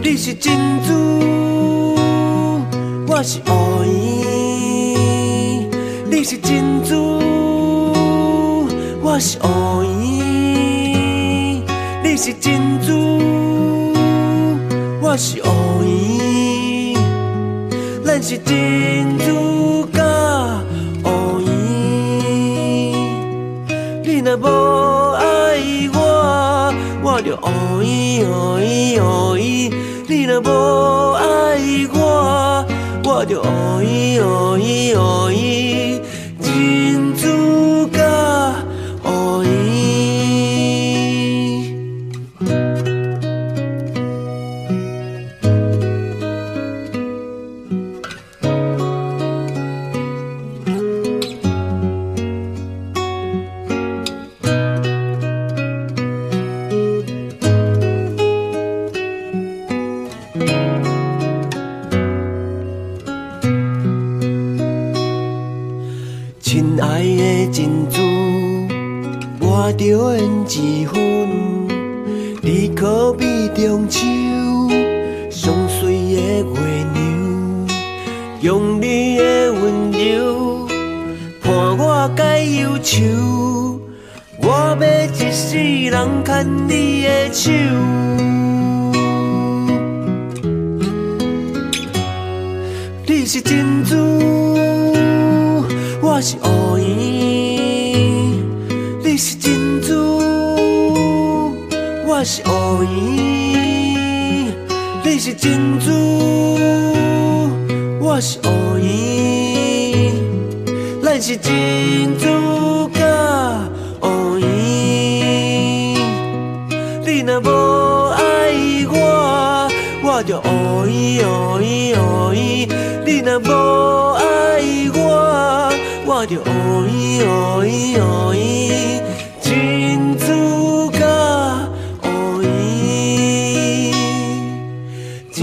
[0.03, 1.97] 你是珍珠，
[3.07, 3.87] 我是乌鱼。
[6.05, 7.17] 你是珍珠。
[9.01, 11.63] 我是乌鱼，
[12.03, 12.93] 你是珍珠。
[15.01, 15.47] 我是乌
[15.83, 16.95] 鱼，
[18.05, 20.03] 咱是珍珠甲
[21.03, 21.07] 乌
[21.41, 21.47] 蝇。
[24.03, 24.45] 你若无
[25.15, 25.21] 爱
[25.93, 25.97] 我，
[27.03, 27.47] 我就乌
[27.81, 29.73] 蝇乌蝇乌蝇。
[30.07, 30.49] 你若无
[31.13, 31.21] 爱
[31.93, 31.97] 我，
[33.05, 33.43] 我就乌
[33.81, 35.88] 蝇乌蝇乌蝇。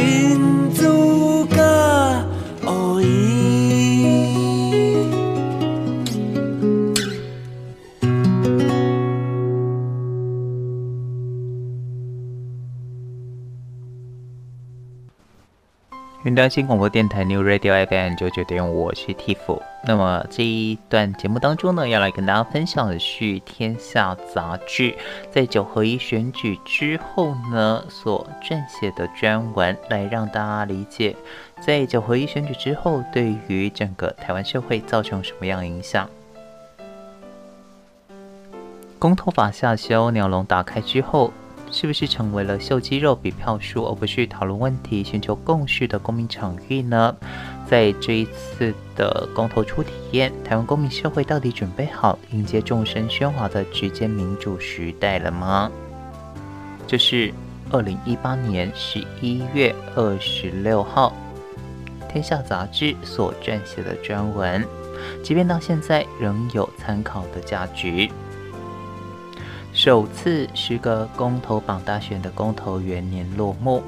[0.06, 0.55] in
[16.26, 19.62] 云端新广播电台 New Radio FM 九九点五，我是 TIF。
[19.84, 24.92] 那么这一段节目当中呢，要来跟大家分享的是《天下》杂志
[25.30, 31.14] 在九合一选举之后呢所撰写的专文，来让大家理解
[31.60, 36.10] 在九合一选举之后对于整个台湾社会造成什么样的影响。
[38.98, 41.32] 公投法下修，鸟笼打开之后。
[41.70, 47.14] 是不是成为了秀肌肉、比票数，而不是讨论问题、寻求共识的公民场域呢？
[47.68, 55.70] 在这一次的公投初体验，台湾公民社会到底准备好迎接众生喧哗的直接民主时代了吗？
[56.86, 57.34] 这是
[57.72, 61.12] 二零一八年十一月二十六号
[62.12, 64.64] 《天下》杂志所撰写的专文，
[65.24, 68.08] 即便到现在仍有参考的价值。
[69.76, 73.82] 首次时隔公投榜大选的公投元年落幕，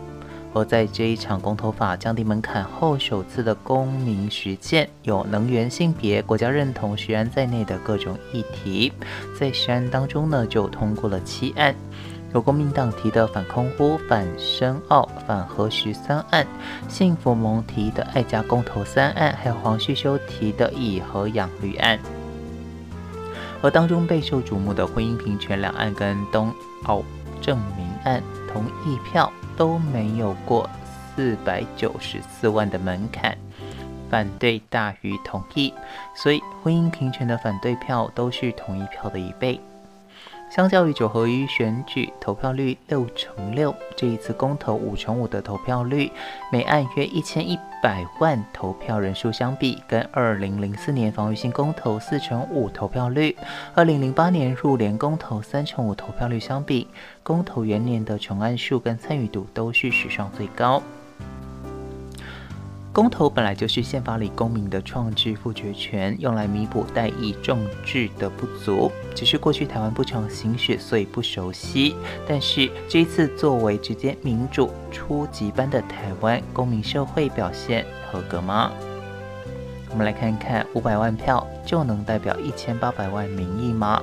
[0.52, 8.92] 而在这一场公投法降低门槛后，首次的公民实践有能源、性别、国家认同、食安在内的各种议题，
[9.40, 11.74] 在食安当中呢，就通过了七案，
[12.34, 16.46] 有公民党提的反空污、反深澳、反核食三案，
[16.86, 21.98] 幸福盟提的爱家公投三案，还有黄旭修提的以核养绿案。
[23.60, 26.54] 而当中备受瞩目的婚姻平权两岸跟东
[26.84, 27.02] 澳
[27.40, 30.68] 证明案，同意票都没有过
[31.16, 33.36] 四百九十四万的门槛，
[34.08, 35.74] 反对大于同意，
[36.14, 39.60] 所以婚姻平权的反对票都是同意票的一倍。
[40.50, 46.10] 相较于九合一选举投票率六成六，这一次公投五成五的投票率，
[46.50, 53.36] 每案约一千一百万投票人数相比，跟二零零四年防御性公投四成五投票率，
[53.74, 56.88] 二零零八年入联公投三成五投票率相比，
[57.22, 60.82] 公投元年的成案数跟参与度都是史上最高。
[62.98, 68.90] 公投本来就是宪法里公民的创制复决权，用来弥补代议政治的不足。
[69.14, 71.94] 只是过去台湾不常行使，所以不熟悉。
[72.26, 78.72] 但是这一次作为直接民主初级班的台湾公民社会表现合格吗？
[79.90, 84.02] 我们来看看，五百万票就能代表一千八百万民意吗？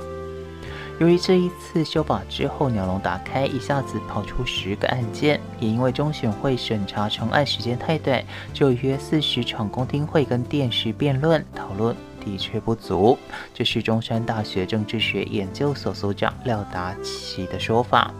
[0.98, 8.24] 由于这一次修法之后，鸟笼打开，一下子跑出十个案件，也因为中选会审查成案时间太短，
[8.54, 11.94] 就约四十场公听会跟电视辩论讨论
[12.24, 13.18] 的确不足。
[13.52, 18.10] 这是中山大学政治学研究所所长廖达奇的说法。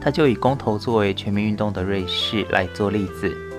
[0.00, 3.49] 他就以公投作为全民运动的瑞士来做例子。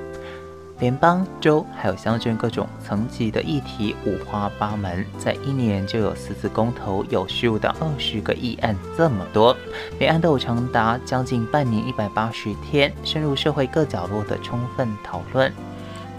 [0.81, 9.55] 联邦、州还有乡镇各种层级的议题五花八门，在一年就有四次公投，有十五到二十个议案，这么多，
[9.99, 15.53] 每案都有长达将近半年一百八十天，深入社会各角落的充分讨论。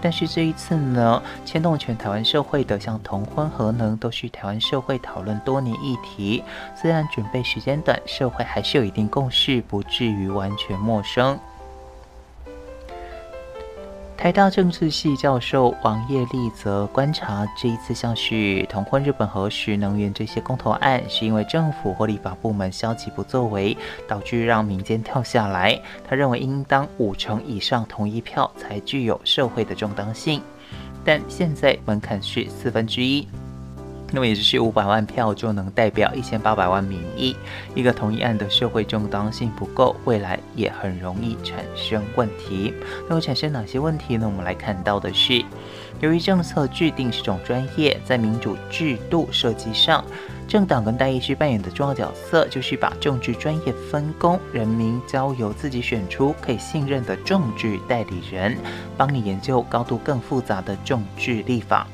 [0.01, 6.41] 但是这一次呢，牵动全台湾社会的像同婚、核能，都是台湾社会讨论多年议题。
[6.73, 11.37] 虽然准备时间短，社会还是有一定共识，不至于完全陌生。
[14.15, 23.75] 台大政治系教授王业立则观察，这一次像是同婚、日本核实、能源这些公投案，是因为政府或立法部门消极不作为，
[24.07, 25.77] 导致让民间跳下来。
[26.07, 30.41] 他认为应当五成以上同意票才具有社会的正当性，
[31.03, 33.27] 但现在门槛是四分之一。
[34.15, 37.35] 那么也就是五百万票就能代表一千八百万民意，
[37.73, 42.71] 一个同意案的社会正当性不够，未来也很容易产生问题。
[43.09, 44.27] 那会产生哪些问题呢？
[44.27, 45.43] 我们来看到的是，
[45.99, 50.05] 由于政策制定是种专业，在民主制度设计上，
[50.47, 58.55] 政党跟代议制扮演的重要角色，就是把政治专业分工，人民交由自己选出可以信任的政治代理人，
[58.95, 61.87] 帮你研究高度更复杂的政治立法。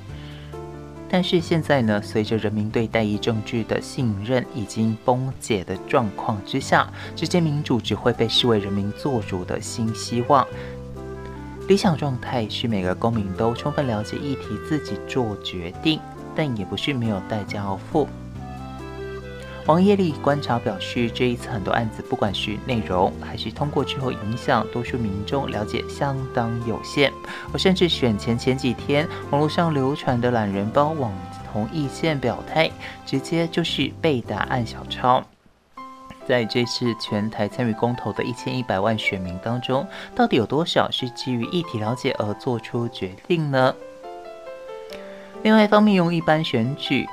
[1.12, 10.45] 但是现在呢，随着人民对代议政治的信任已经崩解的状况之下，直接民主只会被视为人民做主的新希望。
[11.68, 15.99] 理想状态是每个公民都充分了解议题，自己做决定，
[16.36, 18.07] 但也不是没有代价要付。
[19.70, 27.13] 王业力观察表示，这一次很多案子，不管是内容还是通过之后影响，多数民众了解相当有限。
[27.53, 31.13] 我甚至选前前几天，网络上流传的懒人包网
[31.53, 32.72] 同意见表态，
[33.05, 35.24] 直接就是背答案小抄。
[36.26, 43.76] 在这次全台参与公投的一千一百万选民当中，到底有多少是基于议题了解而做出决定呢？
[45.43, 47.07] 另外一方面，用一般选举。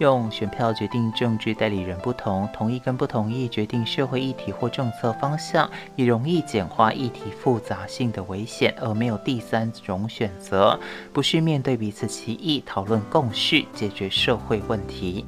[0.00, 10.80] 用选票决定政治代理人不同，同意跟不同意决定社会议题或政策方向，也容易简化议题复杂性的危险，而没有第三种选择，
[11.12, 15.26] 不是面对彼此歧义讨论共识，解决社会问题。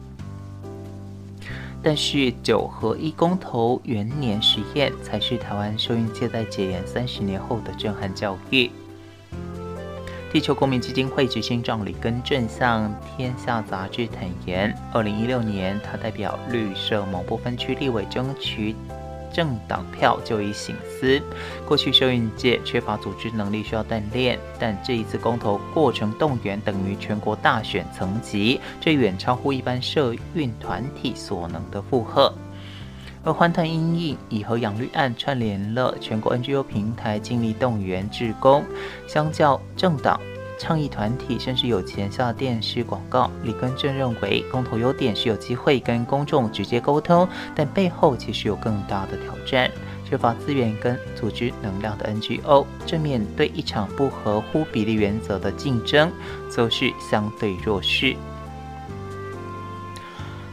[1.83, 8.71] 但是九合一公投元年实验，才是台湾受孕届在解严三十年后的震撼教育。
[10.33, 18.75] 地球公民基金会执行长李根正向《天下杂志》坦言，二零一六年他代表绿色某部分区立委争取
[19.31, 21.21] 政党票就已醒思，
[21.69, 32.33] 过去社运界缺乏组织能力需要锻炼，但这一次公投过程动员等于全国大选层级，这远超乎一般社运团体所能的负荷。
[33.25, 38.65] 而欢腾因应以和养绿案串联了全国 NGO 平台，尽力动员志工。
[39.07, 40.21] 相较政党、
[40.59, 49.71] 倡议团体，甚至有钱下电视广告，李根正认为公投优点是有机会跟公众直接沟通，但背后其实有更大的挑战，
[50.05, 56.11] 缺乏资源跟组织能量的 NGO，正面对一场不合乎比例原则的竞争，
[56.51, 58.17] 则是相对弱势。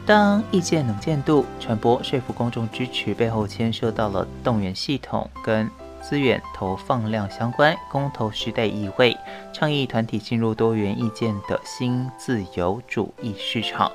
[0.06, 5.70] 当意见能见度传播、说服公众支持背后，牵涉到了动员系统跟
[6.02, 9.16] 资源投放量相关，公投时代意味
[9.52, 13.92] 倡议团体进入多元意见的新自由主义市场。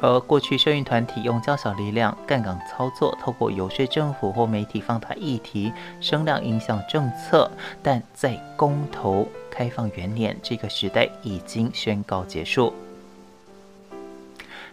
[0.00, 7.48] 而过去社运团体用较小力量杠杆操作，透过游说政府或媒体放大议题声量影响政策，
[7.82, 12.74] 但在公投开放元年，这个时代已经宣告结束。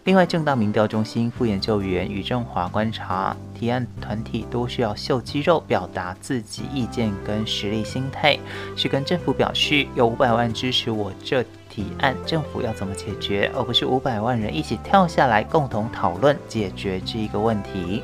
[0.04, 8.36] 另外，政大民调中心副研究员余正华观察，提案团体都需要秀肌肉，表达自己意见跟实力心态，
[8.76, 18.02] 是跟政府表示有五百万支持我这提案，政府要怎么解决，而不是五百万人一起跳下来共同讨论解决这一个问题。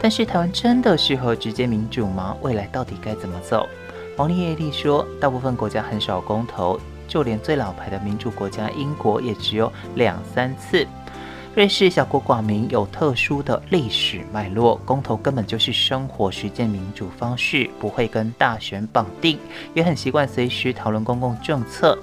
[0.00, 2.36] 但是，台湾真的适合直接民主吗？
[2.42, 3.68] 未来到底该怎么走？
[4.16, 6.80] 王立业力说，大部分国家很少公投。
[7.16, 10.86] 就连最老牌的民主国家英国也只有两三次。
[11.54, 19.38] 瑞士小国寡民，有特殊的历史脉络，公投根本就是生活实践民主方式，不会跟大选绑定，
[19.72, 21.98] 也很习惯随时讨论公共政策。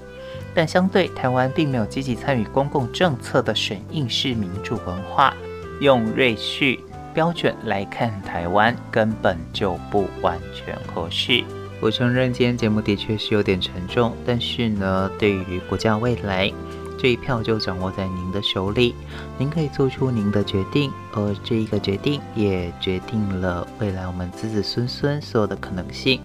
[0.56, 5.32] 但相对台湾，并没有积极参与公共政策的审议式民主文化。
[5.80, 6.76] 用瑞士
[7.14, 11.44] 标准来看台湾，根本就不完全合适。
[11.84, 16.50] 我承认今天节目的确是有点沉重，但是呢，对于国家未来，
[16.98, 18.96] 这一票就掌握在您的手里，
[19.38, 26.22] 您可以做出您的决定，而这一个决定也决定了未来我们子子孙孙所有的可能性。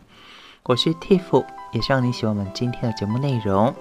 [0.63, 3.75] 我是 Tiff，也希望你喜欢我们今天的节目内容。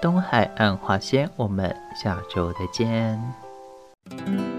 [0.00, 4.53] 东海岸花仙，我们下周再见。